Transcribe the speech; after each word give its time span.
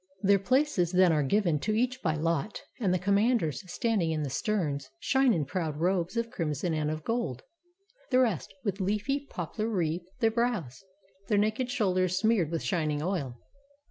Their 0.23 0.39
places 0.39 0.93
then 0.93 1.11
are 1.13 1.21
given 1.21 1.59
to 1.59 1.75
each 1.75 2.01
by 2.01 2.15
lot. 2.15 2.63
And 2.79 2.91
the 2.91 2.97
commanders, 2.97 3.61
standing 3.71 4.09
in 4.09 4.23
the 4.23 4.31
sterns. 4.31 4.89
Shine 4.97 5.31
in 5.31 5.45
proud 5.45 5.77
robes 5.77 6.17
of 6.17 6.31
crimson 6.31 6.73
and 6.73 6.89
of 6.89 7.03
gold. 7.03 7.43
The 8.09 8.17
rest 8.17 8.51
with 8.63 8.81
leafy 8.81 9.27
poplar 9.27 9.67
wreathe 9.69 10.07
their 10.19 10.31
brows, 10.31 10.83
Their 11.27 11.37
naked 11.37 11.69
shoulders 11.69 12.17
smeared 12.17 12.49
with 12.49 12.63
shining 12.63 13.03
oil. 13.03 13.37